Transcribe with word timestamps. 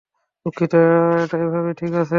দুঃখিত, 0.45 0.73
এটা 1.23 1.37
এভাবেই 1.39 1.75
ঠিক 1.75 1.93
আছে! 1.95 2.09